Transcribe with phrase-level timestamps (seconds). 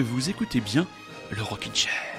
[0.00, 0.86] vous écoutez bien
[1.30, 2.13] le Rockin' Chair.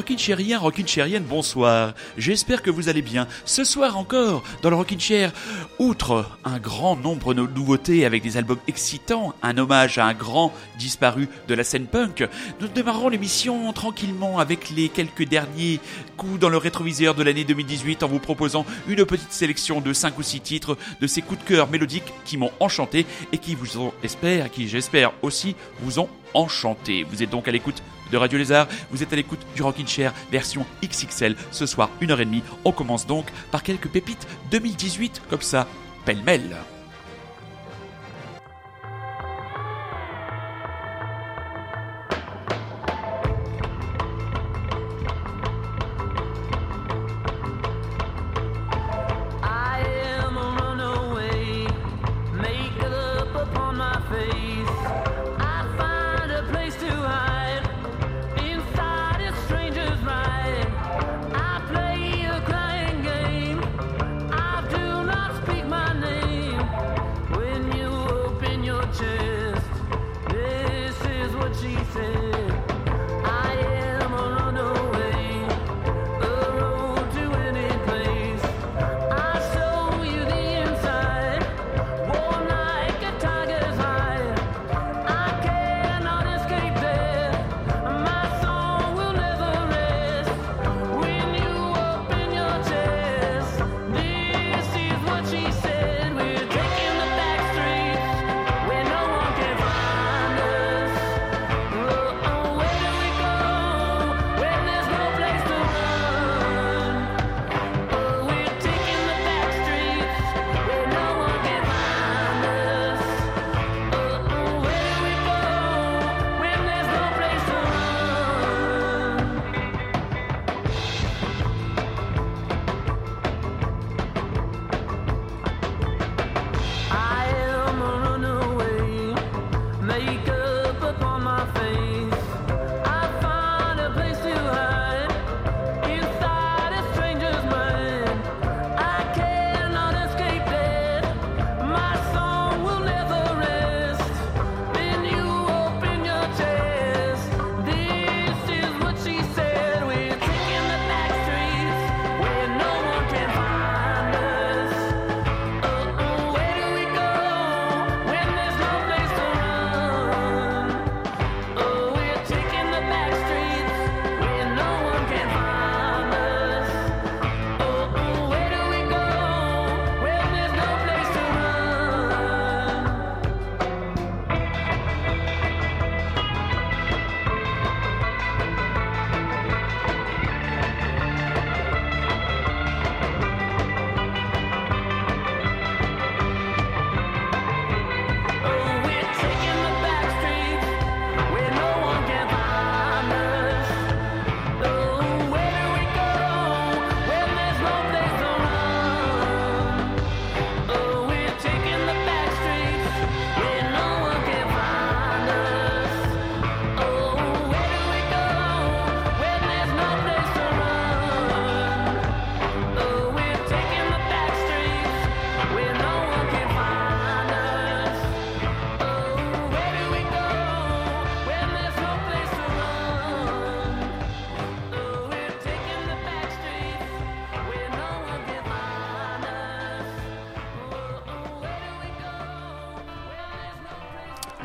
[0.00, 1.92] Rockin' Chairien, Rockin' Chairienne, bonsoir.
[2.16, 3.28] J'espère que vous allez bien.
[3.44, 5.30] Ce soir encore, dans le Rockin' Chair,
[5.78, 10.54] outre un grand nombre de nouveautés avec des albums excitants, un hommage à un grand
[10.78, 12.26] disparu de la scène punk,
[12.62, 15.80] nous démarrons l'émission tranquillement avec les quelques derniers
[16.16, 20.18] coups dans le rétroviseur de l'année 2018 en vous proposant une petite sélection de 5
[20.18, 23.76] ou 6 titres de ces coups de cœur mélodiques qui m'ont enchanté et qui vous
[23.76, 27.04] ont, espère, qui j'espère aussi vous ont enchanté.
[27.04, 30.12] Vous êtes donc à l'écoute de Radio Lézard, vous êtes à l'écoute du Rockin' Chair
[30.30, 32.42] version XXL ce soir 1h30.
[32.64, 35.66] On commence donc par quelques pépites 2018 comme ça,
[36.04, 36.56] pêle-mêle.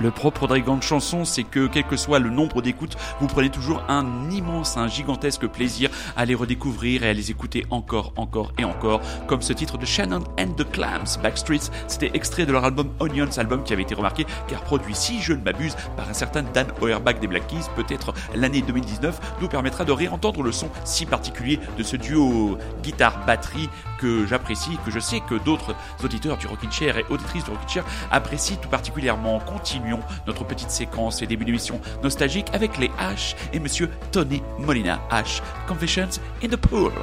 [0.05, 3.49] Le propre de grande chanson, c'est que quel que soit le nombre d'écoutes, vous prenez
[3.49, 8.51] toujours un immense, un gigantesque plaisir à les redécouvrir et à les écouter encore, encore
[8.59, 11.71] et encore, comme ce titre de Shannon and the Clams, Backstreets.
[11.87, 15.33] C'était extrait de leur album Onions, album qui avait été remarqué car produit, si je
[15.33, 17.65] ne m'abuse, par un certain Dan Auerbach des Black Keys.
[17.75, 23.71] Peut-être l'année 2019 nous permettra de réentendre le son si particulier de ce duo guitare-batterie
[23.99, 27.67] que j'apprécie, que je sais que d'autres auditeurs du Rockin' Chair et auditrices du Rockin'
[27.67, 29.39] Chair apprécient tout particulièrement.
[29.39, 35.01] Continuons notre petite séquence et début d'émission nostalgique avec les H et monsieur Tony Molina
[35.11, 35.41] H.
[35.67, 36.93] Confessions in the Pool.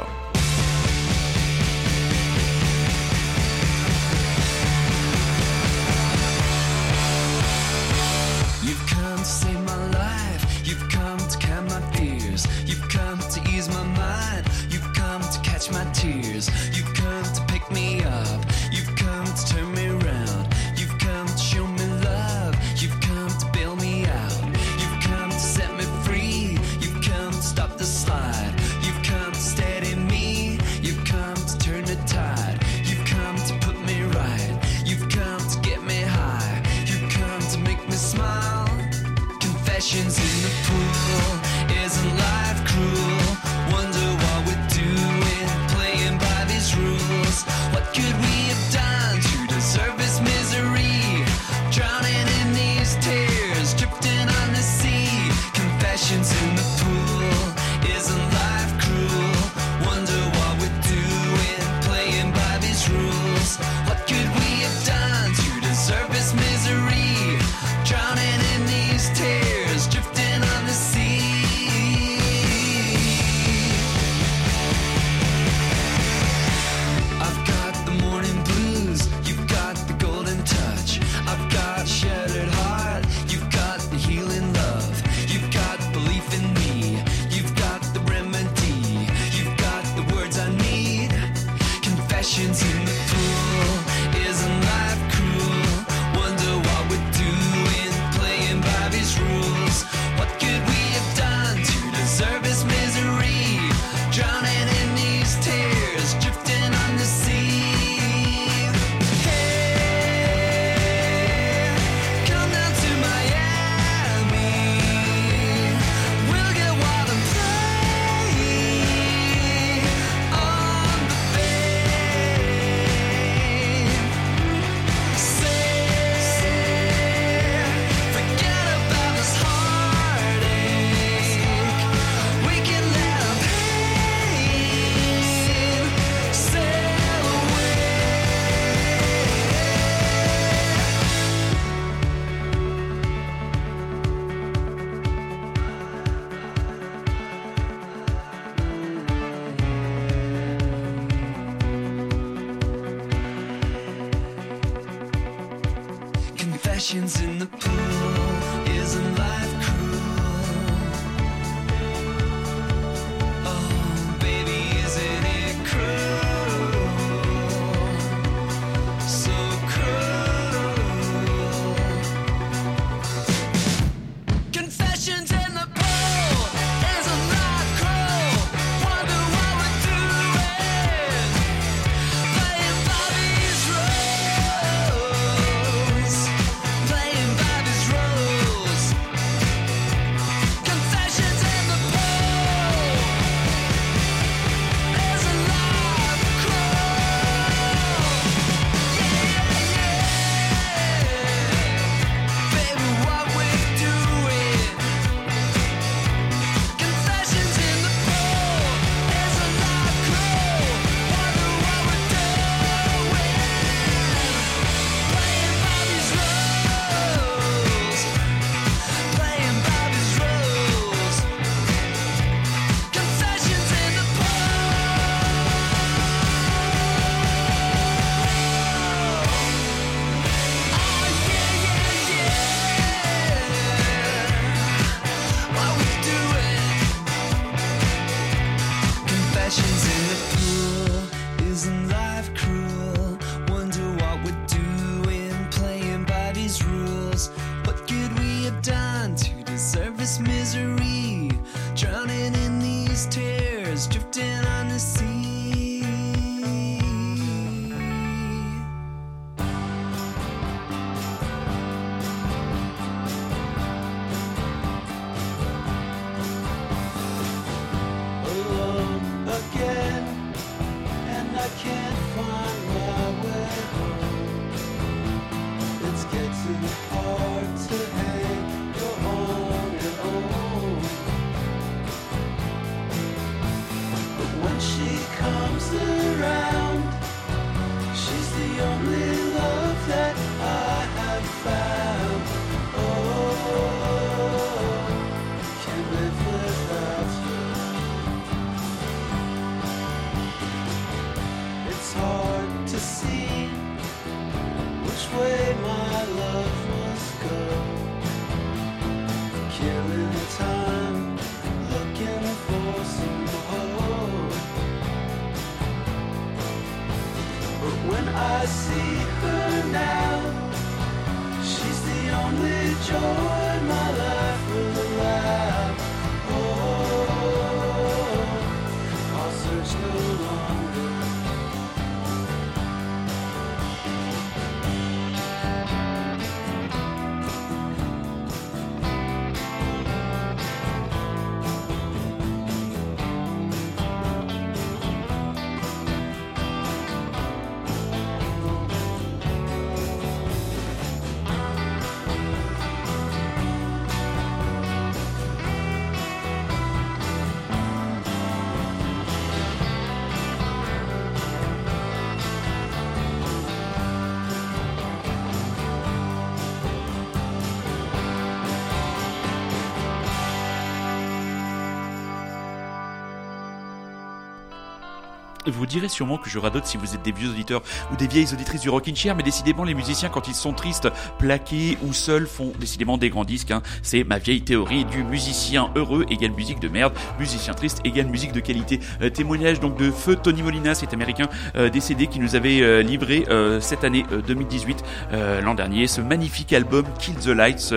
[375.53, 378.33] Vous direz sûrement que je radote si vous êtes des vieux auditeurs ou des vieilles
[378.33, 382.27] auditrices du Rockin' Chair, mais décidément les musiciens quand ils sont tristes, plaqués ou seuls
[382.27, 383.51] font décidément des grands disques.
[383.51, 383.63] hein.
[383.83, 388.33] C'est ma vieille théorie du musicien heureux égale musique de merde, musicien triste égale musique
[388.33, 388.81] de qualité.
[389.03, 392.83] Euh, témoignage donc de feu Tony Molina, cet américain euh, décédé qui nous avait euh,
[392.83, 394.83] livré euh, cette année euh, 2018,
[395.13, 397.75] euh, l'an dernier, ce magnifique album Kill the Lights,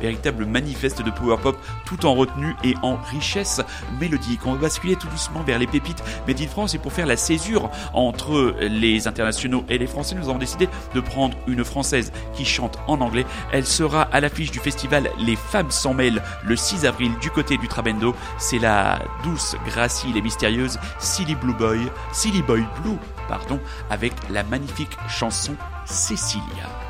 [0.00, 1.56] véritable manifeste de power pop
[1.86, 3.60] tout en retenue et en richesse
[4.00, 4.40] mélodique.
[4.46, 7.15] On va basculer tout doucement vers les pépites Made in France et pour faire la
[7.16, 12.44] césure entre les internationaux et les français, nous avons décidé de prendre une française qui
[12.44, 13.26] chante en anglais.
[13.52, 17.56] Elle sera à l'affiche du festival Les Femmes s'en mêlent le 6 avril du côté
[17.56, 18.14] du Trabendo.
[18.38, 21.80] C'est la douce, gracile et mystérieuse Silly Blue Boy,
[22.12, 25.54] Silly Blue, pardon, avec la magnifique chanson
[25.84, 26.85] Cécilia.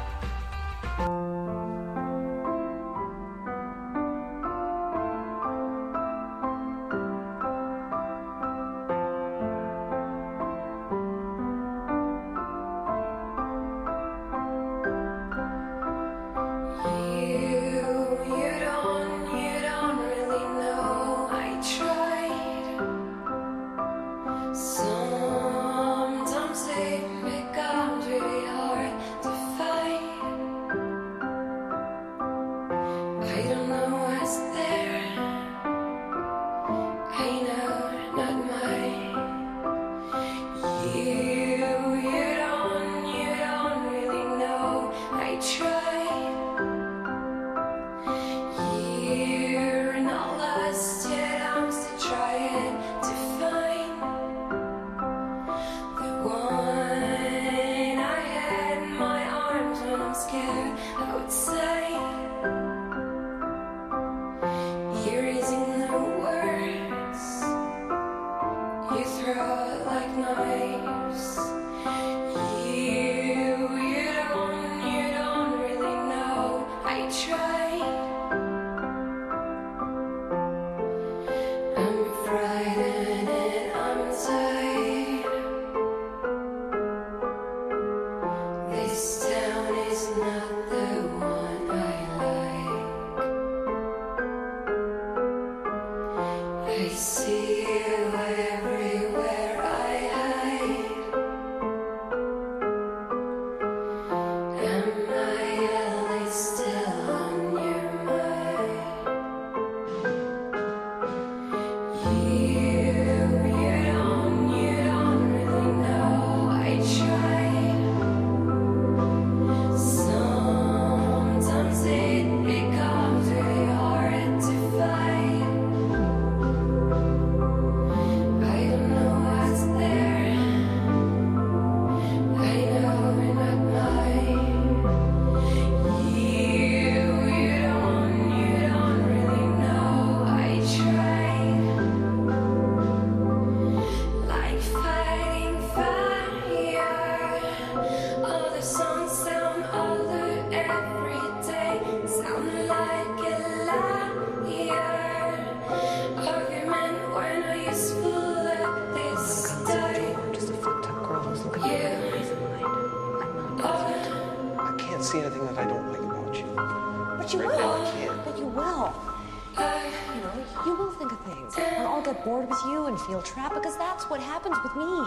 [174.48, 175.05] Happens with me.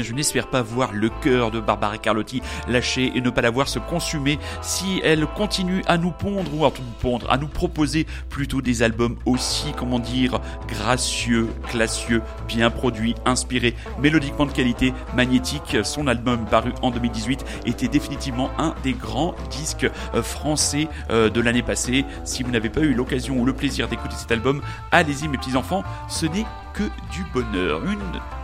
[0.00, 3.68] Je n'espère pas voir le cœur de Barbara Carlotti lâcher et ne pas la voir
[3.68, 8.06] se consumer si elle continue à nous pondre ou à nous pondre, à nous proposer
[8.30, 15.76] plutôt des albums aussi, comment dire, gracieux, classieux, bien produits, inspirés, mélodiquement de qualité, magnétique.
[15.84, 21.40] Son album paru en 2018 était définitivement un des grands disques euh, français euh, de
[21.40, 22.04] l'année passée.
[22.24, 25.56] Si vous n'avez pas eu l'occasion ou le plaisir d'écouter cet album, allez-y mes petits
[25.56, 27.82] enfants, ce n'est que du bonheur,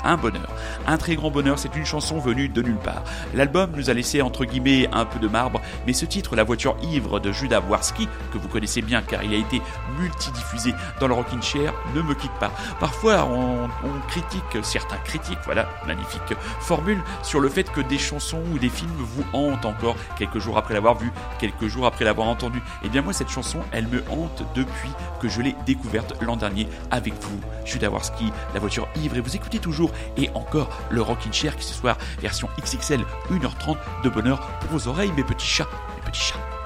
[0.04, 0.48] un bonheur,
[0.86, 1.58] un très grand bonheur.
[1.58, 3.02] C'est une chanson venue de nulle part.
[3.34, 6.76] L'album nous a laissé entre guillemets un peu de marbre, mais ce titre, La voiture
[6.82, 9.60] ivre de Judas Warski, que vous connaissez bien car il a été
[9.98, 12.52] multidiffusé dans le Rockin' Chair, ne me quitte pas.
[12.80, 13.68] Parfois, on,
[14.08, 18.90] critique, certains critiques, voilà, magnifique formule, sur le fait que des chansons ou des films
[18.98, 22.62] vous hantent encore quelques jours après l'avoir vu, quelques jours après l'avoir entendu.
[22.84, 26.68] Et bien moi, cette chanson, elle me hante depuis que je l'ai découverte l'an dernier
[26.90, 28.17] avec vous, Judas Warski
[28.54, 31.96] la voiture ivre, et vous écoutez toujours, et encore, le Rockin' Chair qui ce soir,
[32.20, 36.58] version XXL, 1h30 de bonheur pour vos oreilles, mes petits chats, mes petits chats.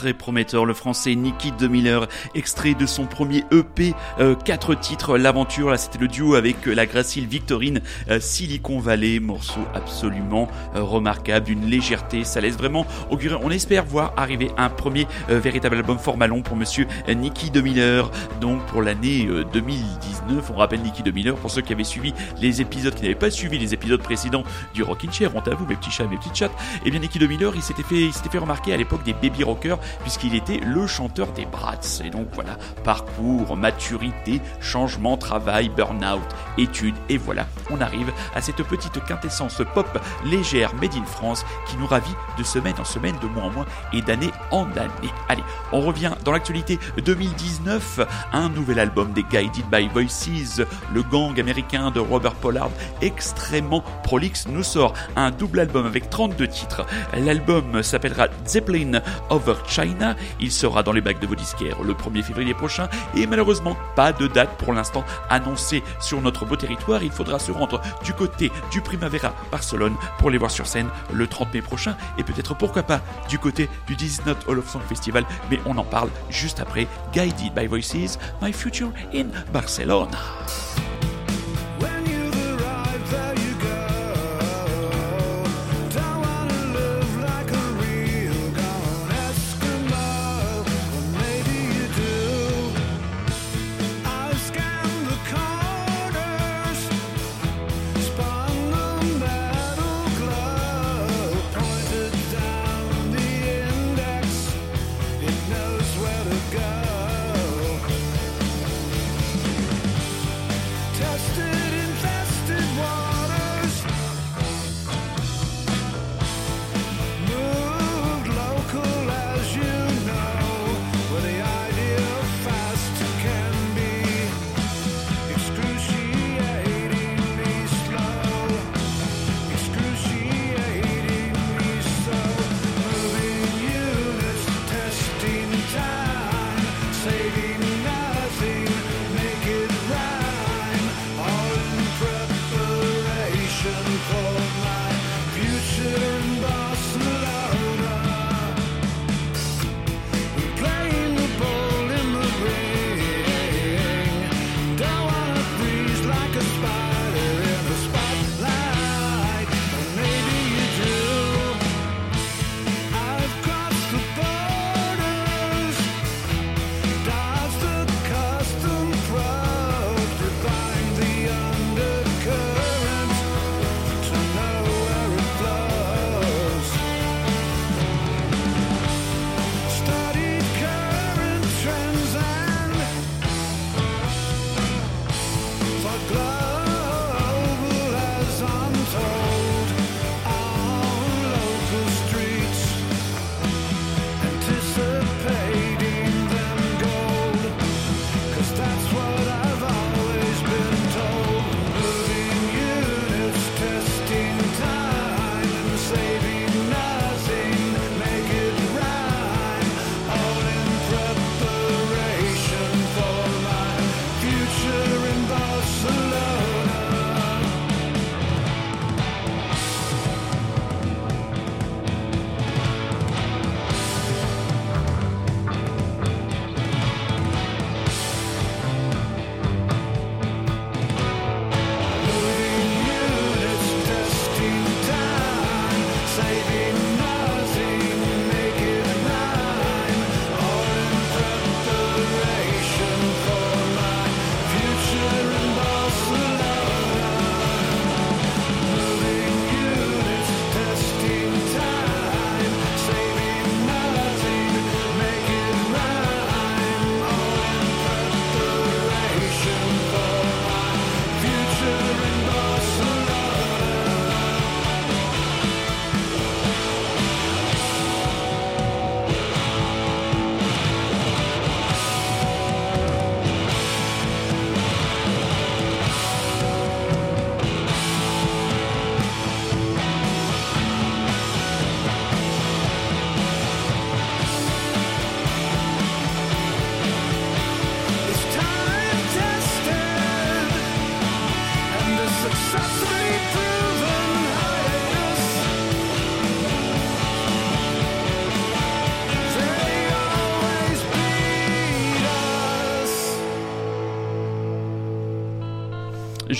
[0.00, 5.18] Très prometteur, le français Nicky De Miller, extrait de son premier EP, euh, quatre titres,
[5.18, 10.48] l'aventure, là c'était le duo avec euh, la gracile Victorine, euh, Silicon Valley, morceau absolument
[10.74, 15.38] euh, remarquable, d'une légèreté, ça laisse vraiment augurer, on espère voir arriver un premier euh,
[15.38, 18.10] véritable album format long pour monsieur euh, Nicky De Miller,
[18.40, 22.14] donc pour l'année euh, 2019, on rappelle Nicky De Miller, pour ceux qui avaient suivi
[22.40, 25.66] les épisodes, qui n'avaient pas suivi les épisodes précédents du Rockin' Chair, honte à vous
[25.66, 28.14] mes petits chats, mes petites chattes, et bien Nicky De Miller, il s'était fait, il
[28.14, 32.00] s'était fait remarquer à l'époque des Baby Rockers, puisqu'il était le chanteur des Brats.
[32.04, 36.20] Et donc voilà, parcours, maturité, changement, travail, burn-out,
[36.58, 41.76] études, et voilà, on arrive à cette petite quintessence pop légère made in France qui
[41.76, 45.12] nous ravit de semaine en semaine, de mois en mois et d'année en année.
[45.28, 48.00] Allez, on revient dans l'actualité 2019,
[48.32, 50.62] un nouvel album des Guided by Voices,
[50.94, 52.70] le gang américain de Robert Pollard,
[53.02, 56.86] extrêmement prolixe, nous sort un double album avec 32 titres.
[57.14, 59.00] L'album s'appellera Zeppelin
[59.30, 59.79] Over China,
[60.40, 62.88] il sera dans les bacs de vos disquaires le 1er février prochain.
[63.16, 67.52] Et malheureusement pas de date pour l'instant annoncée sur notre beau territoire, il faudra se
[67.52, 71.96] rendre du côté du Primavera Barcelone pour les voir sur scène le 30 mai prochain.
[72.18, 75.84] Et peut-être pourquoi pas du côté du Disney Hall of Song Festival, mais on en
[75.84, 76.86] parle juste après.
[77.12, 80.18] Guided by Voices, My Future in Barcelona.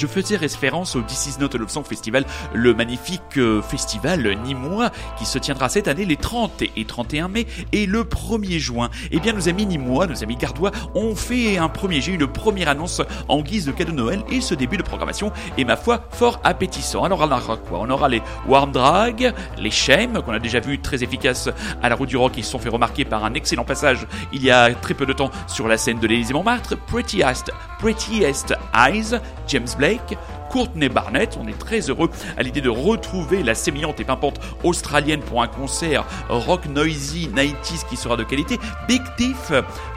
[0.00, 4.88] Je faisais référence au This Is Not Love Song Festival, le magnifique euh, festival nîmois
[5.18, 8.88] qui se tiendra cette année les 30 et 31 mai et le 1er juin.
[9.10, 12.70] Eh bien, nos amis nîmois, nos amis gardois ont fait un premier, eu une première
[12.70, 16.00] annonce en guise de cadeau de Noël et ce début de programmation est ma foi
[16.12, 17.04] fort appétissant.
[17.04, 17.80] Alors, on aura quoi?
[17.82, 21.50] On aura les Warm Drag, les Shame, qu'on a déjà vu très efficaces
[21.82, 24.42] à la route du rock, qui se sont fait remarquer par un excellent passage il
[24.42, 29.20] y a très peu de temps sur la scène de l'Élysée Montmartre, Prettiest, Prettiest Eyes,
[29.46, 29.89] James Blake,
[30.50, 31.38] Courtney Barnett.
[31.40, 35.48] On est très heureux à l'idée de retrouver la sémillante et pimpante australienne pour un
[35.48, 38.58] concert rock noisy 90s qui sera de qualité.
[38.88, 39.52] Big Tiff,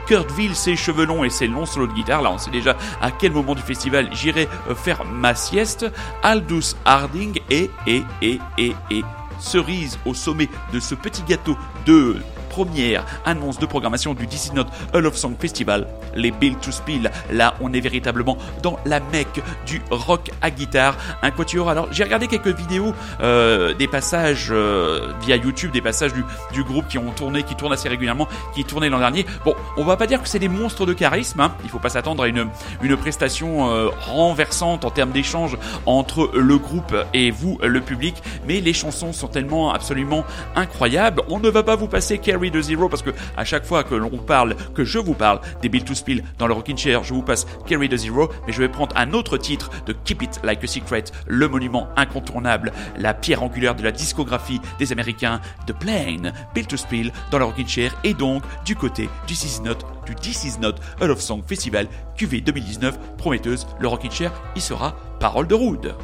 [0.06, 2.22] Kurt Ville, ses cheveux longs et ses longs solos de guitare.
[2.22, 5.86] Là, on sait déjà à quel moment du festival j'irai euh, faire ma sieste.
[6.22, 9.02] Aldous Harding et, et, et, et, et,
[9.38, 12.16] cerise au sommet de ce petit gâteau de
[12.54, 17.10] première annonce de programmation du DC Note Hall of Song Festival, les Bill to Spill.
[17.32, 20.96] Là, on est véritablement dans la mecque du rock à guitare.
[21.22, 21.68] Un quatuor.
[21.68, 26.86] Alors, j'ai regardé quelques vidéos, euh, des passages euh, via YouTube, des passages du, groupe
[26.86, 29.26] qui ont tourné, qui tournent assez régulièrement, qui tournaient l'an dernier.
[29.44, 31.40] Bon, on va pas dire que c'est des monstres de charisme.
[31.40, 31.56] Hein.
[31.64, 32.46] Il faut pas s'attendre à une,
[32.82, 38.22] une prestation euh, renversante en termes d'échange entre le groupe et vous, le public.
[38.46, 40.24] Mais les chansons sont tellement absolument
[40.54, 41.22] incroyables.
[41.28, 42.18] On ne va pas vous passer
[42.50, 45.68] The Zero parce que à chaque fois que l'on parle, que je vous parle des
[45.68, 48.58] Bill to Spill dans le Rockin' Chair, je vous passe Carry the Zero, mais je
[48.58, 53.14] vais prendre un autre titre de Keep It Like a Secret, le monument incontournable, la
[53.14, 57.66] pierre angulaire de la discographie des Américains, The Plane, Bill to Spill dans le Rockin'
[57.66, 61.20] Chair et donc du côté du This Is Not, du This Is Not Hall of
[61.20, 65.94] Song Festival QV 2019, prometteuse, le Rockin' Chair y sera parole de Rude.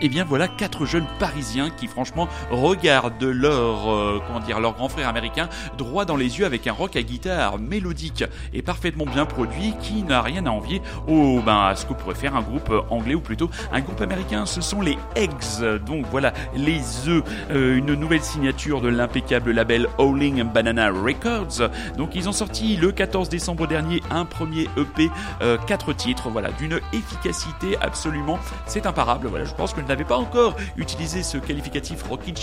[0.00, 4.88] Et bien voilà quatre jeunes parisiens qui franchement regardent leur euh, comment dire leur grand
[4.88, 9.26] frère américain droit dans les yeux avec un rock à guitare mélodique et parfaitement bien
[9.26, 12.72] produit qui n'a rien à envier au ben à ce que pourrait faire un groupe
[12.90, 14.46] anglais ou plutôt un groupe américain.
[14.46, 15.80] Ce sont les Eggs.
[15.84, 21.70] Donc voilà les œufs, euh, une nouvelle signature de l'impeccable label Howling Banana Records.
[21.96, 25.10] Donc ils ont sorti le 14 décembre dernier un premier EP,
[25.42, 29.28] euh, quatre titres, voilà, d'une efficacité absolument, c'est imparable.
[29.28, 32.34] Voilà, je pense que je n'avais pas encore utilisé ce qualificatif rockin'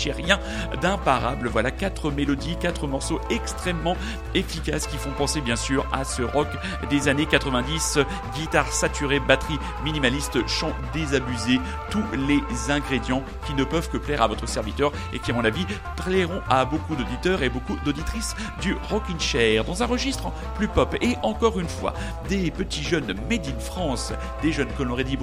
[0.82, 1.46] d'imparable.
[1.46, 3.96] Voilà, quatre mélodies, quatre morceaux extrêmement
[4.34, 6.48] efficaces qui font penser bien sûr à ce rock
[6.90, 8.00] des années 90,
[8.34, 12.42] guitare saturée, batterie minimaliste, chant désabusé, tous les
[12.72, 15.66] ingrédients qui ne peuvent que plaire à votre serviteur et qui à mon avis
[16.04, 20.96] plairont à beaucoup d'auditeurs et beaucoup d'auditrices du Rockin' Chair dans un registre plus pop
[21.00, 21.94] et encore une fois
[22.28, 25.16] des petits jeunes made in France, des jeunes que l'on aurait dit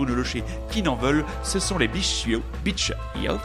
[0.72, 2.13] qui n'en veulent, ce sont les Beach
[2.64, 3.40] Beach Youth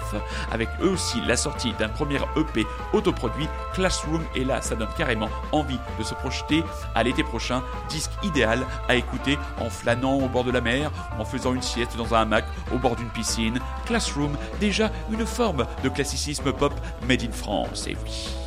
[0.53, 5.29] avec eux aussi la sortie d'un premier EP autoproduit Classroom et là ça donne carrément
[5.53, 6.63] envie de se projeter
[6.95, 11.25] à l'été prochain, disque idéal à écouter en flânant au bord de la mer, en
[11.25, 13.59] faisant une sieste dans un hamac au bord d'une piscine.
[13.87, 16.75] Classroom, déjà une forme de classicisme pop
[17.07, 18.38] made in France, et oui.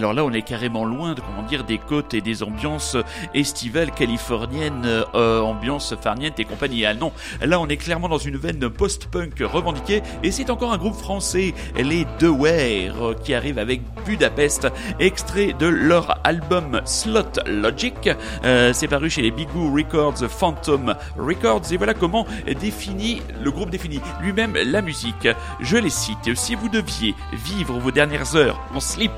[0.00, 2.96] Alors là, on est carrément loin de comment des côtes et des ambiances
[3.34, 6.86] estivales californiennes, euh, ambiance farniente et compagnie.
[6.86, 10.78] Ah non, là, on est clairement dans une veine post-punk revendiquée et c'est encore un
[10.78, 14.66] groupe français, les Ware, euh, qui arrive avec Budapest,
[14.98, 18.10] extrait de leur album Slot Logic.
[18.44, 22.26] Euh, c'est paru chez les Bigou Records, Phantom Records et voilà comment
[22.60, 25.28] définit le groupe définit lui-même la musique.
[25.60, 26.34] Je les cite.
[26.34, 29.12] Si vous deviez vivre vos dernières heures en slip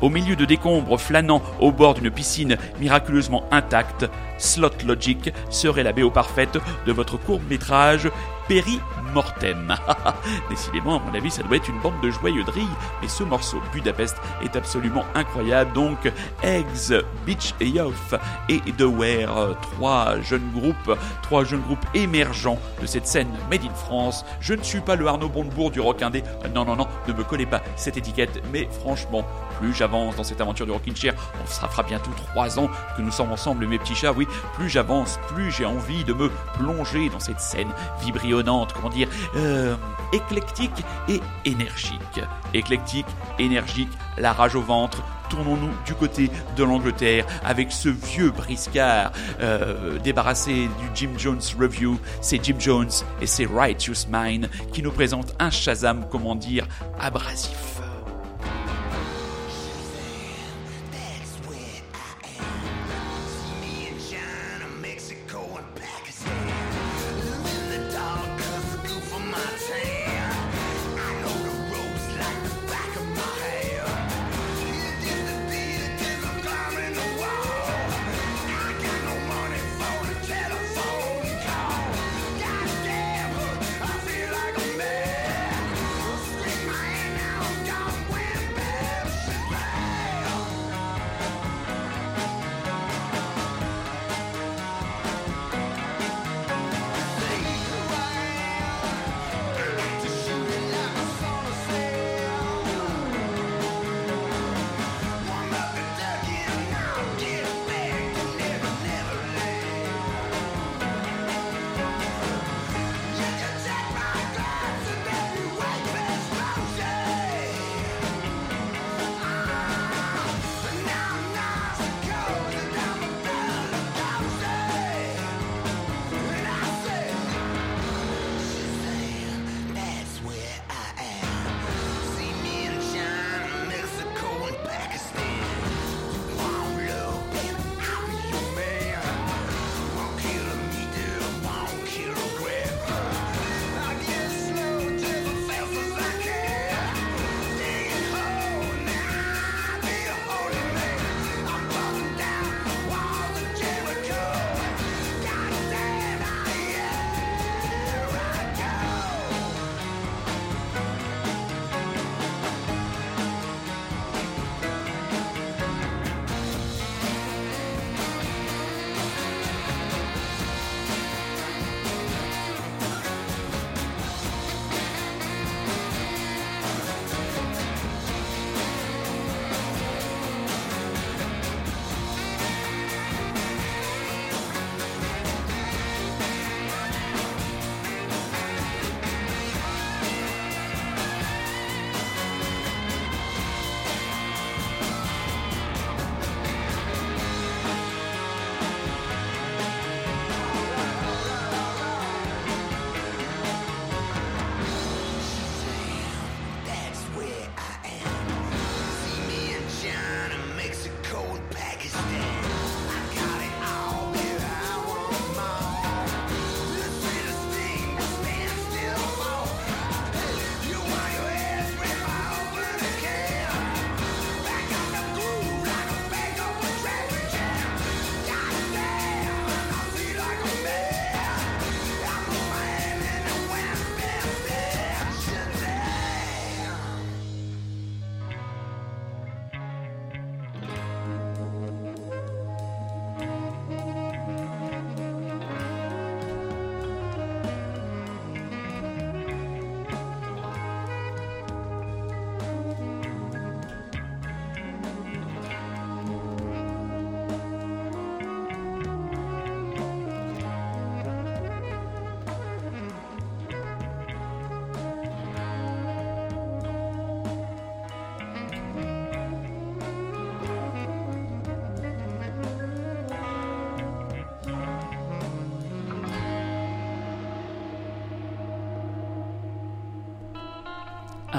[0.00, 4.06] au milieu de décombres flânant au bord d'une piscine miraculeusement intacte,
[4.38, 8.10] Slot Logic serait la BO parfaite de votre court-métrage
[8.48, 8.80] Péri
[9.12, 9.74] Mortem.
[10.50, 12.68] Décidément, à mon avis, ça doit être une bande de joyeuderie,
[13.02, 15.72] mais ce morceau Budapest est absolument incroyable.
[15.72, 16.10] Donc,
[16.42, 16.92] Eggs,
[17.24, 17.66] Beach et
[18.48, 23.74] et The Ware, trois jeunes groupes, trois jeunes groupes émergents de cette scène Made in
[23.74, 24.24] France.
[24.40, 26.22] Je ne suis pas le Arnaud Bondebourg du rock indé.
[26.54, 29.24] Non, non, non, ne me collez pas cette étiquette, mais franchement,
[29.58, 33.02] plus j'avance dans cette aventure du Rockin' Chair, on ça fera bientôt trois ans que
[33.02, 37.08] nous sommes ensemble, mes petits chats, oui, plus j'avance, plus j'ai envie de me plonger
[37.08, 37.68] dans cette scène
[38.42, 39.76] comment dire, euh,
[40.12, 42.20] éclectique et énergique.
[42.54, 43.06] Éclectique,
[43.38, 49.98] énergique, la rage au ventre, tournons-nous du côté de l'Angleterre avec ce vieux briscard euh,
[49.98, 51.98] débarrassé du Jim Jones Review.
[52.20, 56.66] C'est Jim Jones et c'est Righteous Mind qui nous présente un Shazam, comment dire,
[57.00, 57.80] abrasif.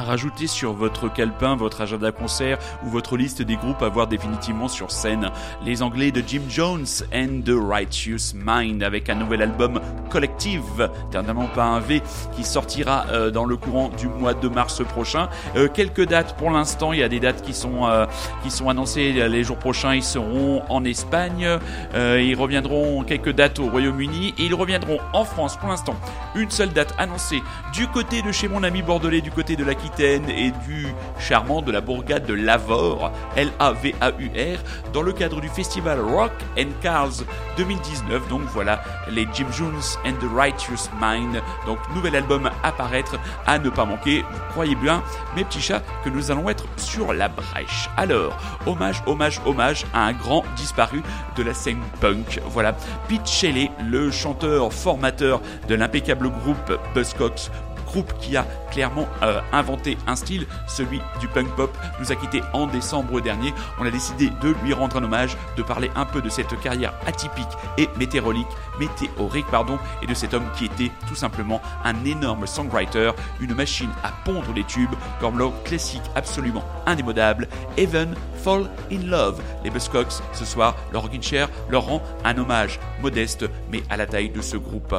[0.08, 4.68] Rajouter sur votre calepin, votre agenda concert ou votre liste des groupes à voir définitivement
[4.68, 5.30] sur scène.
[5.64, 11.47] Les Anglais de Jim Jones and the Righteous Mind avec un nouvel album Collective, dernièrement
[11.47, 12.01] pas un V,
[12.36, 15.30] qui sortira euh, dans le courant du mois de mars prochain.
[15.55, 18.05] Euh, quelques dates pour l'instant, il y a des dates qui sont euh,
[18.43, 19.95] qui sont annoncées les jours prochains.
[19.95, 21.47] Ils seront en Espagne,
[21.95, 25.95] ils reviendront quelques dates au Royaume-Uni et ils reviendront en France pour l'instant.
[26.36, 27.41] Une seule date annoncée
[27.74, 30.88] du côté de chez mon ami bordelais, du côté de l'Aquitaine et du
[31.20, 34.60] charmant de la bourgade de Lavore, L-A-V-A-U-R,
[34.93, 37.24] dans le cadre du festival Rock and Cars
[37.58, 38.28] 2019.
[38.30, 41.41] Donc voilà, les Jim Jones and the Righteous Mind.
[41.66, 44.22] Donc nouvel album à paraître, à ne pas manquer.
[44.22, 45.03] Vous croyez bien,
[45.36, 47.89] mes petits chats, que nous allons être sur la brèche.
[47.97, 51.01] Alors, hommage, hommage, hommage à un grand disparu
[51.36, 52.39] de la scène punk.
[52.45, 52.74] Voilà,
[53.08, 57.51] Pete Shelley, le chanteur formateur de l'impeccable groupe Buzzcocks,
[57.88, 62.41] groupe qui a clairement euh, inventé un style, celui du punk pop, nous a quitté
[62.53, 63.53] en décembre dernier.
[63.79, 66.93] On a décidé de lui rendre un hommage, de parler un peu de cette carrière
[67.05, 68.47] atypique et météorique,
[68.79, 73.89] météorique pardon, et de cet homme qui était tout simplement un énorme songwriter, une machine
[74.03, 79.41] à pondre les tubes, comme classique absolument indémodable, Even Fall in Love.
[79.63, 84.29] Les Buzzcocks, ce soir, leur chair leur rend un hommage modeste, mais à la taille
[84.29, 84.95] de ce groupe.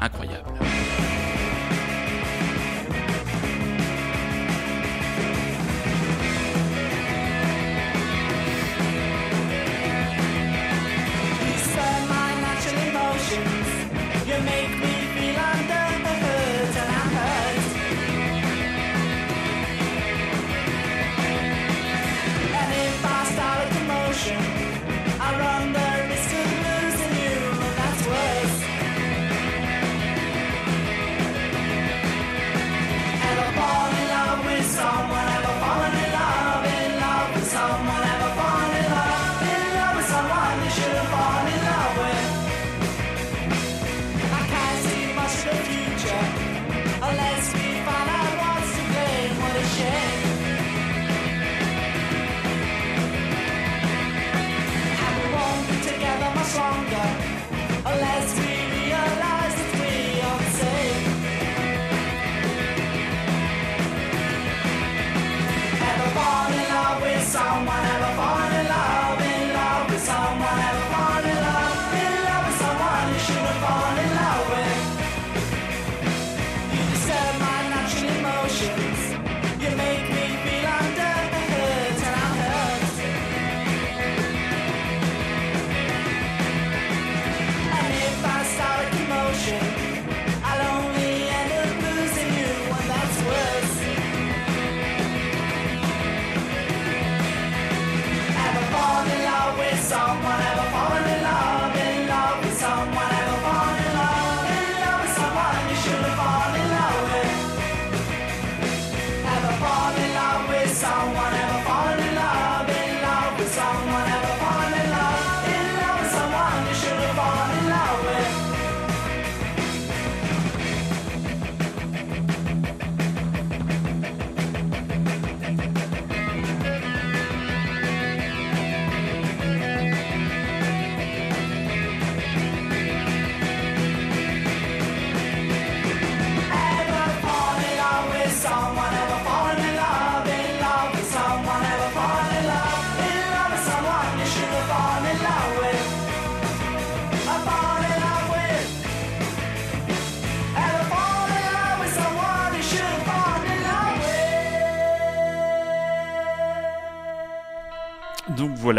[0.00, 0.48] Incroyable.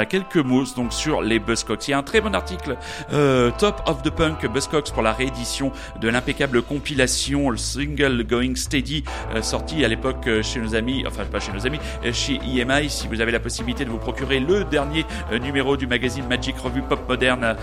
[0.06, 1.88] Quelques mots donc sur les Buzzcocks.
[1.88, 2.78] Il y a un très bon article
[3.12, 8.56] euh, Top of the Punk Buzzcocks pour la réédition de l'impeccable compilation le single Going
[8.56, 12.14] Steady euh, sorti à l'époque euh, chez nos amis, enfin pas chez nos amis, euh,
[12.14, 12.90] chez EMI.
[12.90, 15.06] Si vous avez la possibilité de vous procurer le dernier
[15.42, 17.56] numéro du magazine Magic Revue Pop Moderne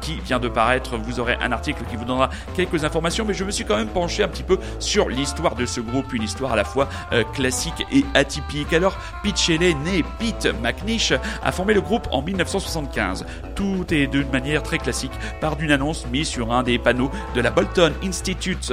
[0.00, 3.24] qui vient de paraître, vous aurez un article qui vous donnera quelques informations.
[3.24, 6.12] Mais je me suis quand même penché un petit peu sur l'histoire de ce groupe,
[6.12, 6.88] une histoire à la fois
[7.34, 8.72] classique et atypique.
[8.72, 11.12] Alors Pete Shelley, né Pete McNish,
[11.46, 13.24] a formé le groupe en 1975.
[13.54, 17.40] Tout est d'une manière très classique, par d'une annonce mise sur un des panneaux de
[17.40, 18.72] la Bolton Institute.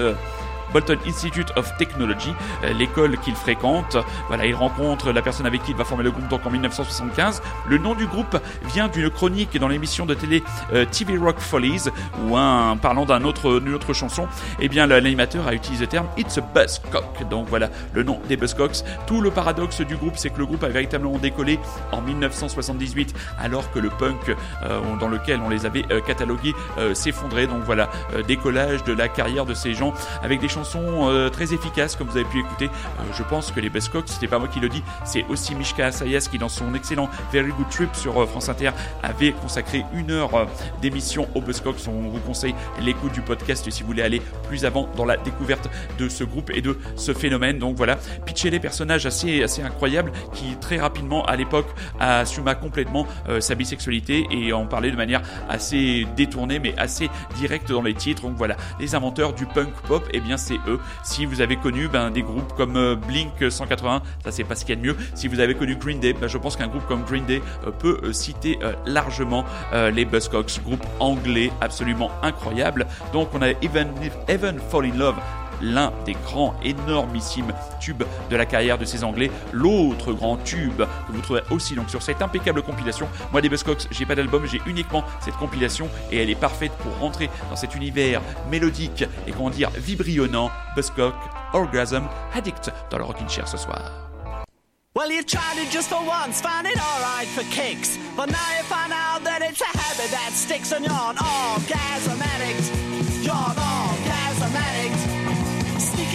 [0.74, 3.96] Bolton Institute of Technology, euh, l'école qu'il fréquente.
[4.28, 7.42] Voilà, il rencontre la personne avec qui il va former le groupe donc en 1975.
[7.68, 8.38] Le nom du groupe
[8.74, 10.44] vient d'une chronique dans l'émission de télé
[10.74, 11.90] euh, TV Rock Follies,
[12.24, 14.28] où un parlant d'un autre, d'une autre chanson,
[14.60, 17.28] eh bien l'animateur a utilisé le terme It's a Buzzcock.
[17.30, 18.84] Donc voilà, le nom des Buzzcocks.
[19.06, 21.60] Tout le paradoxe du groupe, c'est que le groupe a véritablement décollé
[21.92, 24.30] en 1978, alors que le punk
[24.64, 26.54] euh, dans lequel on les avait euh, catalogués
[26.94, 27.48] s'effondrait.
[27.48, 27.90] Donc voilà,
[28.28, 29.94] décollage de la carrière de ces gens
[30.24, 32.66] avec des chansons euh, très efficaces, comme vous avez pu écouter.
[32.66, 35.88] Euh, je pense que les Buzzcocks, c'était pas moi qui le dis, c'est aussi Mishka
[35.88, 40.12] Asayas qui, dans son excellent Very Good Trip sur euh, France Inter, avait consacré une
[40.12, 40.48] heure
[40.82, 41.88] d'émission aux Buzzcocks.
[41.88, 45.70] On vous conseille l'écoute du podcast si vous voulez aller plus avant dans la découverte
[45.98, 47.60] de ce groupe et de ce phénomène.
[47.60, 51.68] Donc voilà, Pitchele, personnage assez, assez incroyable qui très rapidement à l'époque
[52.00, 53.08] assuma complètement
[53.40, 58.24] sa bisexualité et en parlait de manière assez détournée mais assez directe dans les titres.
[58.24, 60.80] Donc voilà, les inventeurs du punk pop, et eh bien c'est eux.
[61.04, 64.66] Si vous avez connu ben, des groupes comme euh, Blink 181, ça c'est pas ce
[64.66, 64.96] qu'il y a de mieux.
[65.16, 67.72] Si vous avez connu Green Day, ben, je pense qu'un groupe comme Green Day euh,
[67.72, 72.88] peut euh, citer largement les Buzzcocks, groupe anglais absolument incroyable.
[73.12, 73.90] Donc on a Even,
[74.28, 75.16] Even Fall in Love
[75.64, 79.32] l'un des grands, énormissimes tubes de la carrière de ces Anglais.
[79.52, 83.08] L'autre grand tube que vous trouverez aussi donc sur cette impeccable compilation.
[83.32, 86.98] Moi, des Buzzcocks, j'ai pas d'album, j'ai uniquement cette compilation et elle est parfaite pour
[87.00, 90.52] rentrer dans cet univers mélodique et comment dire vibrionnant.
[90.76, 91.16] Buzzcock,
[91.54, 93.92] Orgasm, Addict dans le Rockin' Chair ce soir.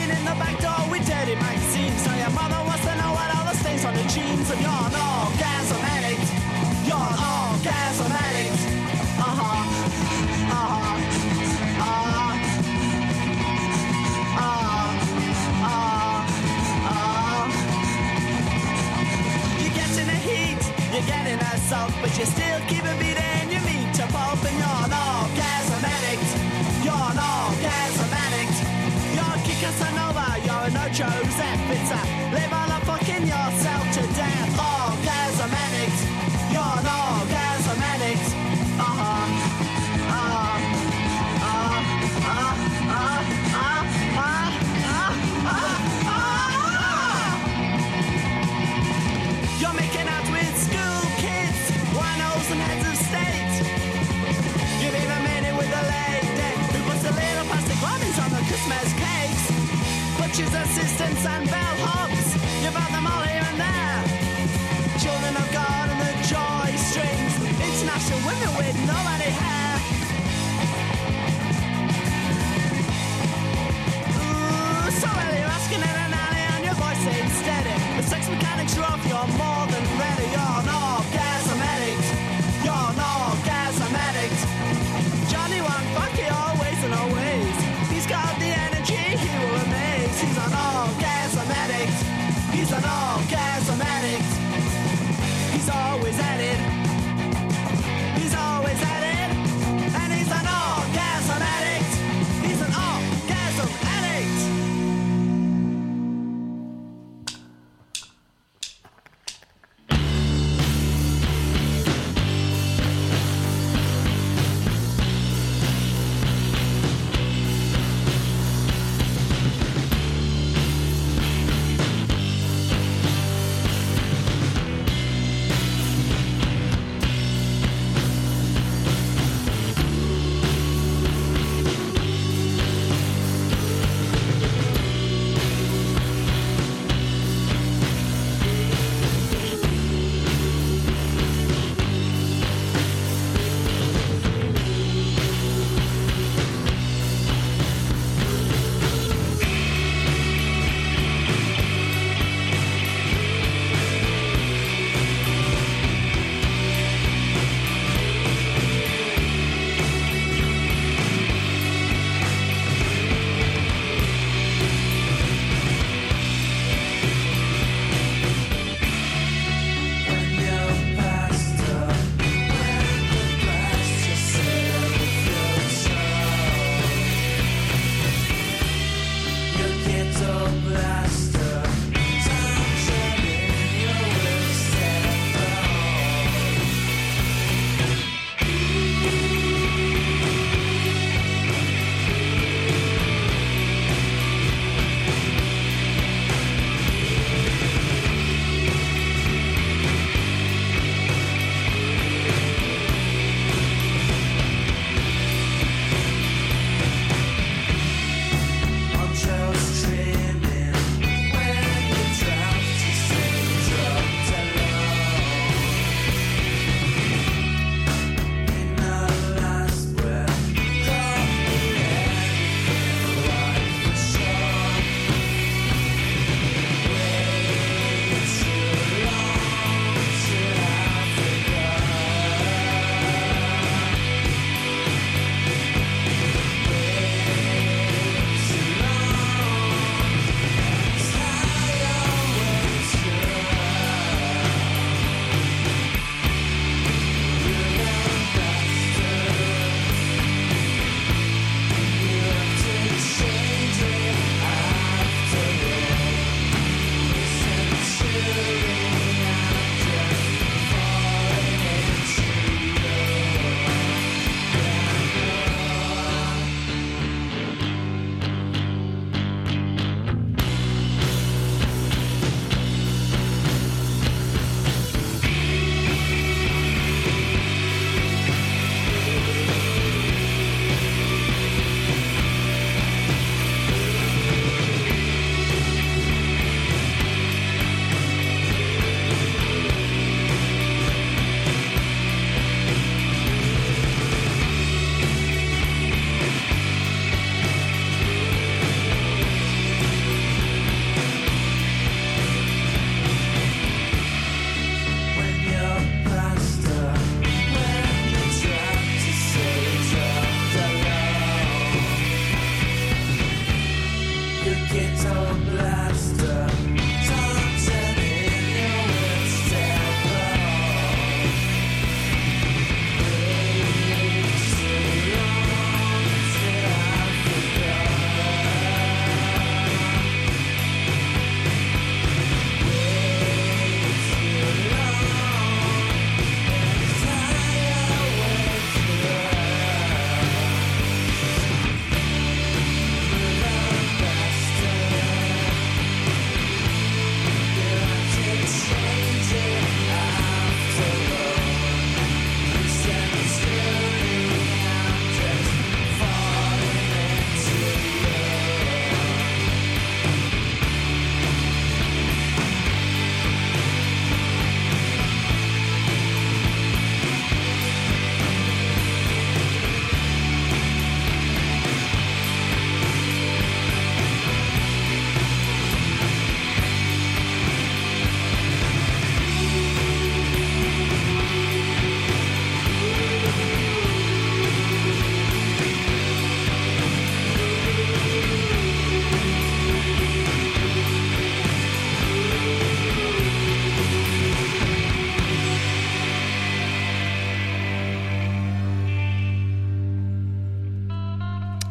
[0.09, 2.00] Sneaking in the back door with dirty magazines.
[2.02, 4.50] So your mother wants to know what all the stains on the jeans.
[4.50, 6.28] And you're an orgasm addict.
[6.88, 8.56] You're an orgasm addict.
[9.18, 9.64] Uh huh.
[10.48, 10.96] Uh huh.
[11.78, 11.92] Uh
[14.32, 14.56] huh.
[15.64, 15.76] Uh
[16.88, 17.44] huh.
[19.61, 23.52] You get in a heat, you're getting assault, but you still keep a beat and
[23.52, 26.28] you meet your pulp and you're an orgasm addict.
[26.84, 28.17] You're an orgasm addict.
[29.79, 31.70] You're a Casanova, you're a no Joseph.
[31.70, 33.88] It's a live on a fucking yourself
[60.29, 62.35] Butchers, assistants, and bellhops.
[62.62, 65.01] You've had them all here and there.
[65.01, 67.35] Children of God and the joy strings.
[67.59, 69.67] International women with nobody hair.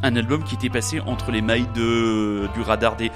[0.08, 3.12] Un album qui était passé entre les mailles du radar des,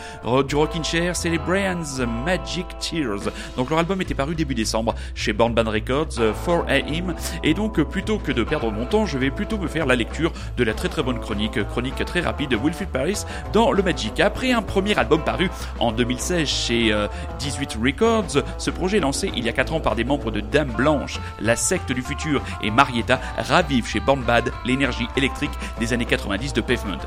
[0.48, 3.32] du Rockin' Chair, c'est les Brian's Magic Tears.
[3.56, 7.80] Donc leur album était paru début décembre chez Born Band Records, euh, 4AM, et donc
[7.80, 10.64] euh, plutôt que de perdre mon temps, je vais plutôt me faire la lecture de
[10.66, 13.24] la très très bonne chronique, euh, chronique très rapide de Wilfried Paris
[13.54, 14.20] dans le Magic.
[14.20, 17.08] Après un premier album paru en 2016 chez euh,
[17.40, 20.72] 18 Records, ce projet lancé il y a 4 ans par des membres de Dame
[20.72, 26.06] Blanche, la secte du futur et Marietta ravive chez Born Bad l'énergie électrique des années
[26.06, 26.62] 90 de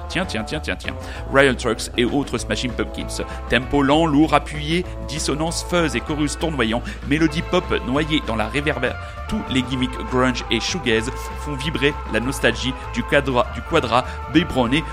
[0.08, 0.94] Tiens, tiens, tiens, tiens, tiens.
[1.32, 3.22] Riot Trucks et autres Smashing Pumpkins.
[3.48, 8.96] Tempo lent, lourd, appuyé, dissonance, fuzz et chorus tournoyant, mélodie pop noyée dans la réverbère.
[9.28, 11.10] Tous les gimmicks grunge et shoegaze
[11.40, 14.04] font vibrer la nostalgie du quadra, du quadra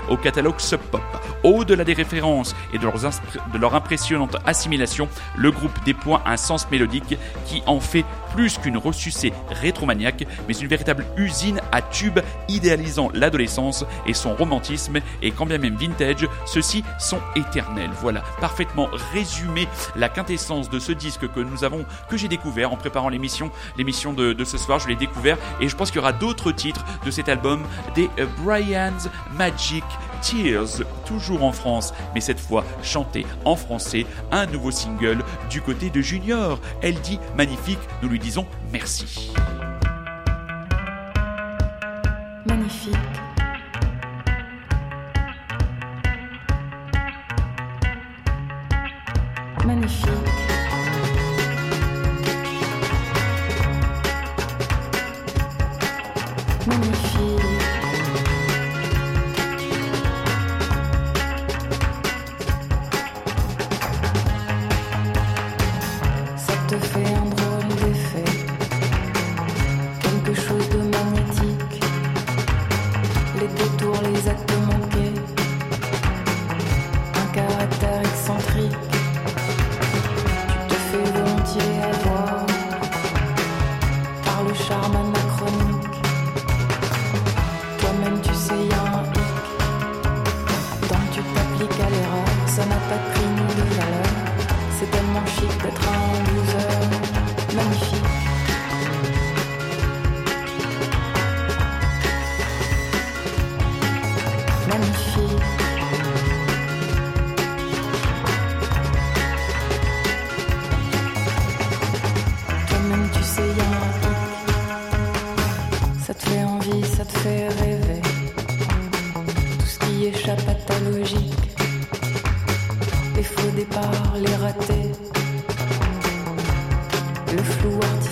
[0.08, 1.02] au catalogue sub pop.
[1.42, 2.94] Au-delà des références et de, leurs
[3.52, 7.16] de leur impressionnante assimilation, le groupe déploie un sens mélodique
[7.46, 13.84] qui en fait plus qu'une ressucée rétromaniaque, mais une véritable usine à tubes idéalisant l'adolescence
[14.06, 17.90] et son romantisme, et quand bien même vintage, ceux-ci sont éternels.
[18.00, 22.76] Voilà, parfaitement résumé la quintessence de ce disque que nous avons, que j'ai découvert en
[22.76, 26.00] préparant l'émission, l'émission de, de ce soir, je l'ai découvert, et je pense qu'il y
[26.00, 27.62] aura d'autres titres de cet album,
[27.94, 29.84] des euh, Brian's Magic
[30.22, 35.90] Tears, toujours en France, mais cette fois chanté en français, un nouveau single du côté
[35.90, 36.60] de Junior.
[36.80, 39.32] Elle dit magnifique, nous lui disons merci.
[42.46, 42.94] Magnifique.
[42.94, 42.96] Magnifique.
[49.66, 50.21] Magnifique.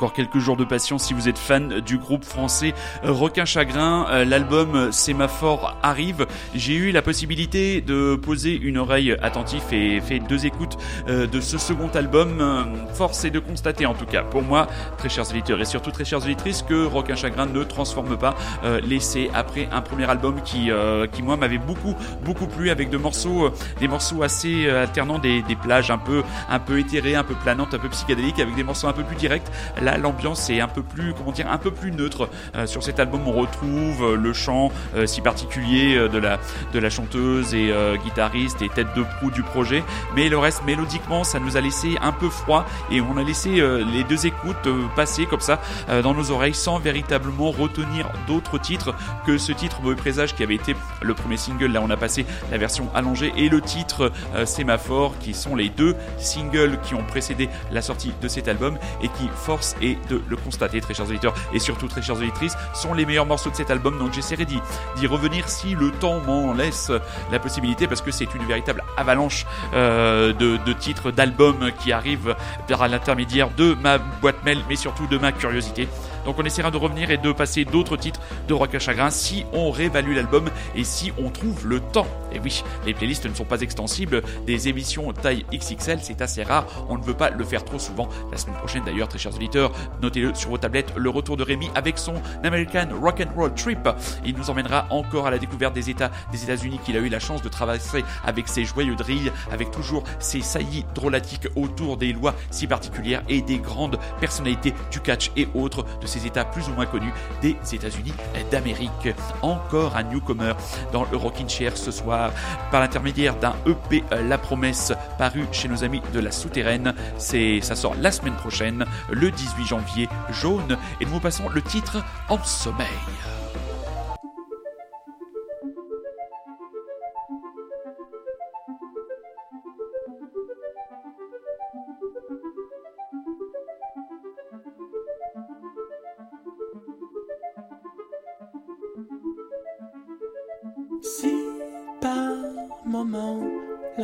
[0.00, 2.72] encore quelques jours de patience si vous êtes fan du groupe français
[3.04, 4.06] euh, Requin Chagrin.
[4.08, 6.26] Euh, L'album Sémaphore arrive.
[6.54, 11.38] J'ai eu la possibilité de poser une oreille attentive et fait deux écoutes euh, de
[11.42, 12.38] ce second album.
[12.40, 12.64] Euh,
[12.94, 16.06] Force est de constater, en tout cas, pour moi, très chers auditeurs et surtout très
[16.06, 20.70] chères auditrices, que Requin Chagrin ne transforme pas euh, l'essai après un premier album qui,
[20.70, 21.94] euh, qui moi, m'avait beaucoup,
[22.24, 25.98] beaucoup plu avec de morceaux, euh, des morceaux assez euh, alternant des, des plages un
[25.98, 29.02] peu, un peu éthérées, un peu planantes, un peu psychédéliques, avec des morceaux un peu
[29.02, 29.46] plus directs.
[29.80, 32.28] Là, l'ambiance est un peu plus, comment dire, un peu plus neutre.
[32.54, 34.70] Euh, sur cet album, on retrouve le chant
[35.06, 36.38] si particulier de la,
[36.72, 37.72] de la chanteuse et
[38.04, 39.82] guitariste et tête de proue du projet,
[40.14, 43.50] mais le reste, mélodiquement, ça nous a laissé un peu froid et on a laissé
[43.50, 45.60] les deux écoutes passer comme ça
[46.02, 48.94] dans nos oreilles sans véritablement retenir d'autres titres
[49.26, 51.72] que ce titre Mauvais Présage qui avait été le premier single.
[51.72, 55.68] Là, on a passé la version allongée et le titre euh, Sémaphore qui sont les
[55.70, 60.20] deux singles qui ont précédé la sortie de cet album et qui, force est de
[60.28, 63.56] le constater, très chers auditeurs et surtout très chères auditrices, sont les meilleurs morceaux de
[63.56, 63.98] cet album.
[63.98, 66.92] Donc j'essaierai d'y revenir si le temps m'en laisse
[67.32, 72.36] la possibilité parce que c'est une véritable avalanche euh, de titres, d'albums qui arrivent
[72.68, 75.88] par l'intermédiaire de ma boîte mail mais surtout de ma curiosité.
[76.24, 79.44] Donc on essaiera de revenir et de passer d'autres titres de Rock à Chagrin si
[79.52, 82.06] on réévalue l'album et si on trouve le temps.
[82.32, 84.22] Et oui, les playlists ne sont pas extensibles.
[84.46, 86.66] Des émissions taille XXL, c'est assez rare.
[86.88, 88.08] On ne veut pas le faire trop souvent.
[88.30, 89.72] La semaine prochaine d'ailleurs, très chers auditeurs,
[90.02, 92.14] notez-le sur vos tablettes, le retour de Rémi avec son
[92.44, 93.88] American Rock and Roll Trip.
[94.24, 97.20] Il nous emmènera encore à la découverte des États des États-Unis qu'il a eu la
[97.20, 102.34] chance de traverser avec ses joyeux drills, avec toujours ses saillies drôlatiques autour des lois
[102.50, 106.86] si particulières et des grandes personnalités du catch et autres ces États plus ou moins
[106.86, 108.12] connus des États-Unis
[108.50, 109.08] d'Amérique.
[109.42, 110.52] Encore un newcomer
[110.92, 112.32] dans le Rockin' Chair ce soir
[112.70, 116.94] par l'intermédiaire d'un EP La Promesse paru chez nos amis de la Souterraine.
[117.16, 120.76] C'est, ça sort la semaine prochaine, le 18 janvier, jaune.
[121.00, 122.88] Et nous vous passons le titre En sommeil.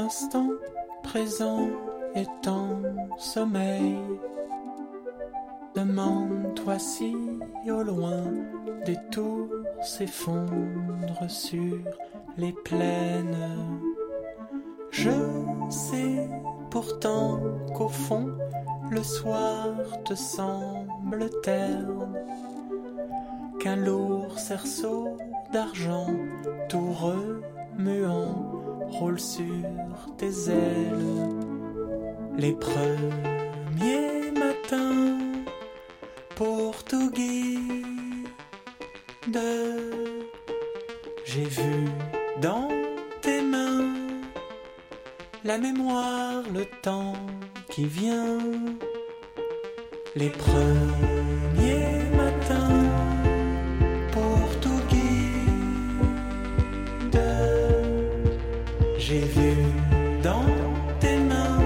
[0.07, 0.51] L'instant
[1.03, 1.67] présent
[2.15, 2.81] est en
[3.19, 3.99] sommeil,
[5.75, 7.17] demande-toi si
[7.69, 8.23] au loin
[8.85, 9.51] des tours
[9.83, 11.79] s'effondrent sur
[12.37, 13.51] les plaines.
[14.93, 15.11] Je
[15.71, 16.31] sais
[16.71, 17.41] pourtant
[17.75, 18.29] qu'au fond
[18.93, 19.75] le soir
[20.05, 22.15] te semble terne,
[23.59, 25.17] qu'un lourd cerceau
[25.53, 26.07] d'argent
[26.69, 28.56] tout remuant
[28.91, 29.45] roule sur
[30.19, 31.29] tes ailes.
[32.37, 35.19] Les premiers matins
[36.35, 38.29] pour tout guide,
[41.25, 41.85] j'ai vu
[42.41, 42.69] dans
[43.23, 44.07] tes mains
[45.47, 47.13] la mémoire, le temps
[47.71, 48.39] qui vient.
[50.17, 51.16] Les premiers
[59.09, 59.55] j'ai vu
[60.21, 60.45] dans
[60.99, 61.61] tes mains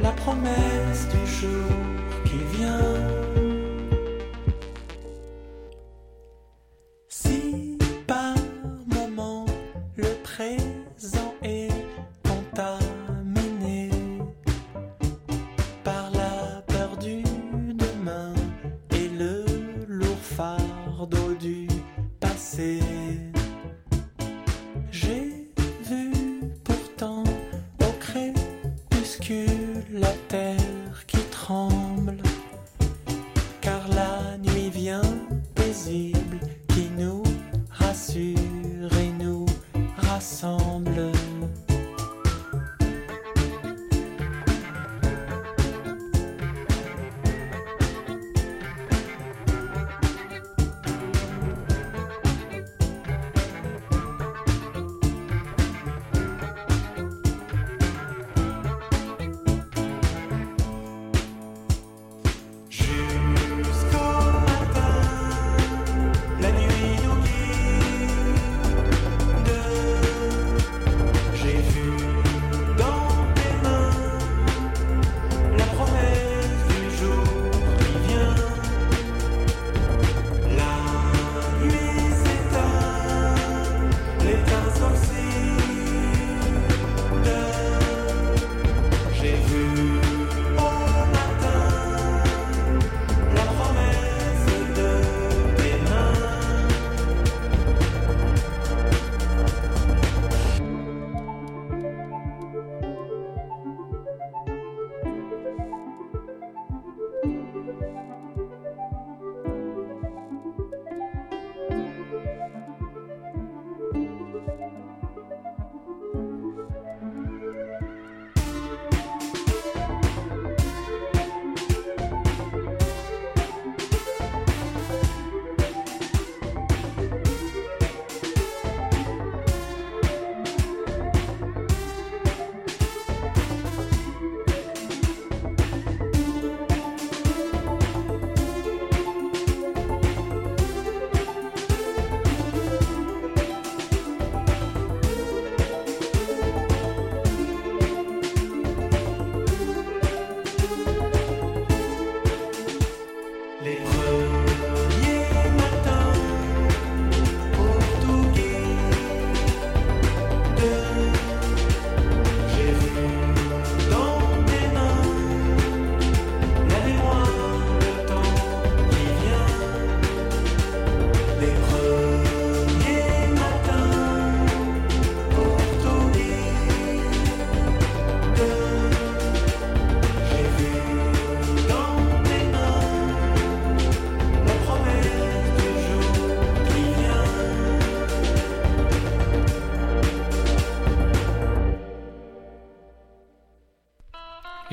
[0.00, 1.83] la promesse du jour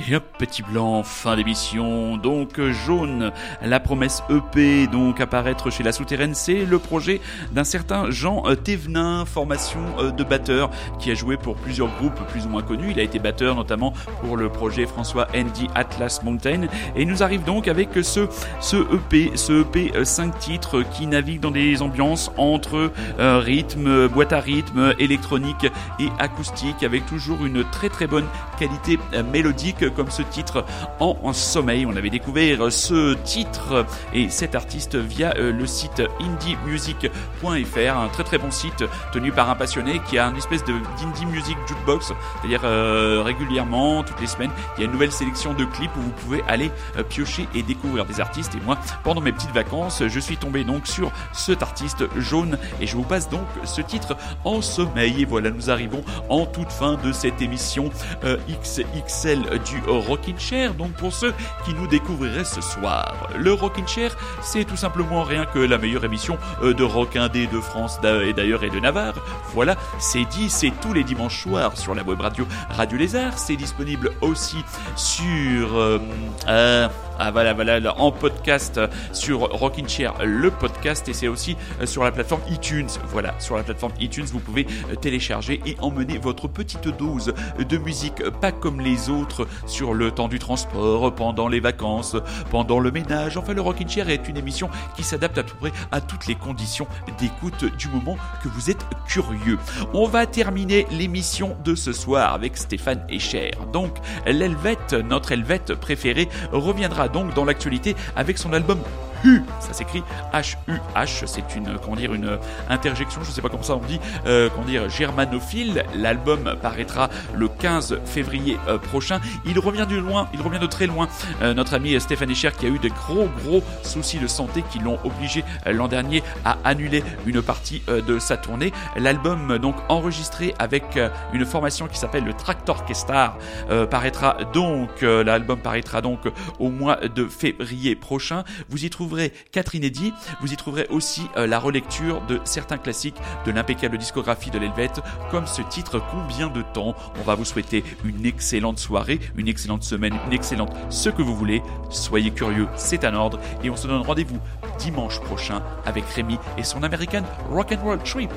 [0.07, 2.17] Et hop, petit blanc, fin d'émission.
[2.17, 7.21] Donc euh, jaune, la promesse EP, donc apparaître chez la souterraine, c'est le projet
[7.51, 12.19] d'un certain Jean euh, Thévenin, formation euh, de batteur, qui a joué pour plusieurs groupes
[12.29, 12.91] plus ou moins connus.
[12.91, 16.63] Il a été batteur notamment pour le projet François Andy Atlas Mountain.
[16.95, 18.27] Et il nous arrive donc avec ce,
[18.59, 24.33] ce EP, ce EP 5 titres qui navigue dans des ambiances entre euh, rythme, boîte
[24.33, 25.67] à rythme, électronique
[25.99, 28.25] et acoustique, avec toujours une très très bonne
[28.61, 30.65] qualité euh, mélodique comme ce titre
[30.99, 31.85] en, sommeil.
[31.85, 38.23] On avait découvert ce titre et cet artiste via euh, le site indiemusic.fr, un très
[38.23, 42.61] très bon site tenu par un passionné qui a une espèce d'indie music jukebox, c'est-à-dire
[42.63, 46.11] euh, régulièrement, toutes les semaines, il y a une nouvelle sélection de clips où vous
[46.11, 48.55] pouvez aller euh, piocher et découvrir des artistes.
[48.55, 52.87] Et moi, pendant mes petites vacances, je suis tombé donc sur cet artiste jaune et
[52.87, 55.21] je vous passe donc ce titre en sommeil.
[55.21, 57.89] Et voilà, nous arrivons en toute fin de cette émission
[58.23, 60.73] XXL du Rockin' Chair.
[60.73, 61.33] Donc pour ceux
[61.65, 66.05] qui nous découvriraient ce soir, le Rockin' Chair, c'est tout simplement rien que la meilleure
[66.05, 69.15] émission euh, de rock indé de France et d'ailleurs et de Navarre.
[69.53, 73.37] Voilà, c'est dit, c'est tous les dimanches soirs sur la web radio Radio Lézard.
[73.37, 74.63] C'est disponible aussi
[74.95, 75.99] sur euh,
[76.47, 76.87] euh,
[77.23, 81.55] ah voilà voilà là, en podcast euh, sur Rockin' Chair le podcast et c'est aussi
[81.79, 82.87] euh, sur la plateforme iTunes.
[83.09, 87.77] Voilà, sur la plateforme iTunes, vous pouvez euh, télécharger et emmener votre petite dose de
[87.77, 92.17] musique pas comme les autres sur le temps du transport, pendant les vacances,
[92.49, 93.37] pendant le ménage.
[93.37, 96.35] Enfin, le Rockin' Chair est une émission qui s'adapte à peu près à toutes les
[96.35, 96.87] conditions
[97.19, 99.59] d'écoute du moment que vous êtes curieux.
[99.93, 103.51] On va terminer l'émission de ce soir avec Stéphane Echer.
[103.71, 108.79] Donc, l'Helvète, notre Helvète préféré, reviendra donc dans l'actualité avec son album
[109.23, 110.03] Hu, ça s'écrit
[110.33, 112.37] H-U-H, c'est une, comment dire, une
[112.69, 115.85] interjection, je sais pas comment ça on dit, euh, comment germanophile.
[115.95, 119.19] L'album paraîtra le 15 février euh, prochain.
[119.45, 121.07] Il revient de loin, il revient de très loin.
[121.41, 124.79] Euh, notre ami Stéphane Echer qui a eu des gros gros soucis de santé qui
[124.79, 128.71] l'ont obligé euh, l'an dernier à annuler une partie euh, de sa tournée.
[128.95, 133.37] L'album euh, donc enregistré avec euh, une formation qui s'appelle le Tractor Kestar
[133.69, 136.19] euh, paraîtra donc, euh, l'album paraîtra donc
[136.59, 138.43] au mois de février prochain.
[138.69, 139.10] Vous y trouverez
[139.51, 144.51] quatre inédits, vous y trouverez aussi euh, la relecture de certains classiques de l'impeccable discographie
[144.51, 146.95] de l'Helvète, comme ce titre Combien de temps?
[147.19, 151.35] On va vous souhaiter une excellente soirée, une excellente semaine, une excellente ce que vous
[151.35, 151.61] voulez.
[151.89, 154.39] Soyez curieux, c'est un ordre, et on se donne rendez-vous
[154.79, 158.31] dimanche prochain avec Rémi et son American Rock'n'Roll Trip.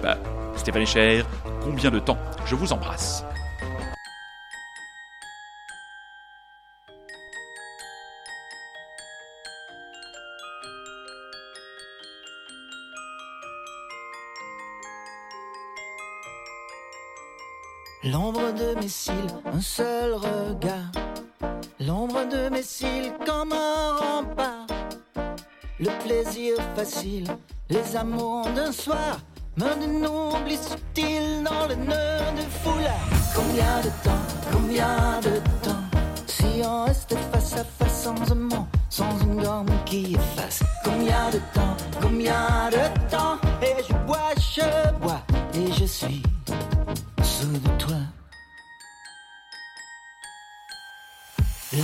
[0.57, 1.25] Stéphane Echer,
[1.63, 2.19] combien de temps?
[2.47, 3.25] Je vous embrasse.
[18.07, 19.15] L'ombre de mes cils,
[19.51, 20.93] un seul regard.
[21.81, 24.67] L'ombre de mes cils comme un rempart.
[25.81, 27.27] Le plaisir facile,
[27.71, 29.21] les amours d'un soir.
[29.57, 33.09] Me dénoble subtil dans le nœud de foulard?
[33.35, 35.85] Combien de temps, combien de temps?
[36.27, 40.63] Si on restait face à face sans un mot, sans une gomme qui efface.
[40.85, 43.39] Combien de temps, combien de temps?
[43.63, 45.23] Et je bois, je bois,
[45.55, 46.23] et je suis
[47.41, 47.97] sous de toi.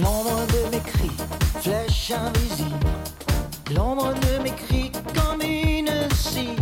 [0.02, 1.16] L'ombre de mes cris,
[1.60, 2.86] flèche invisible.
[3.74, 6.56] L'ombre de mes cris comme une scie.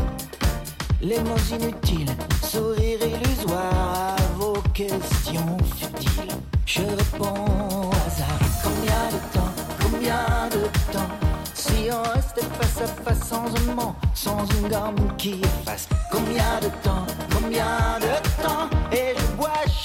[1.02, 6.36] Les mots inutiles, sourire illusoire à vos questions futiles.
[6.64, 8.40] Je réponds au hasard.
[8.64, 11.12] Combien de temps, combien de temps?
[11.54, 15.88] Si on restait face à face sans un mot, sans une gomme qui efface.
[16.10, 18.57] Combien de temps, combien de temps?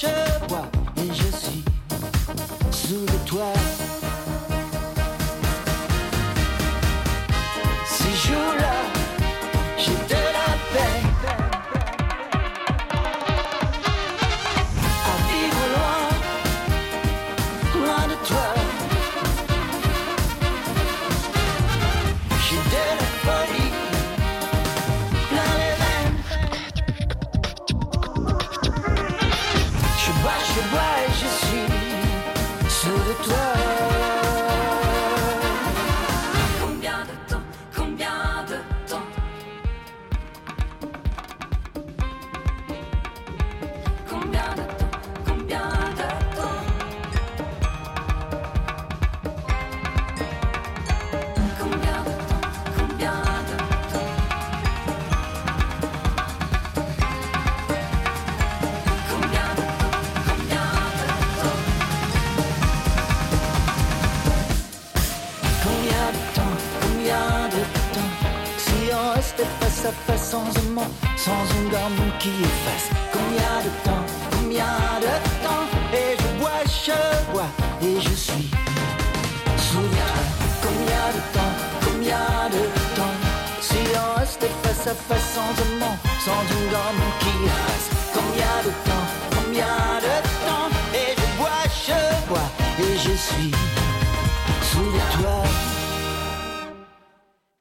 [0.03, 1.63] Je bois, et je suis
[2.71, 3.72] sous le toit.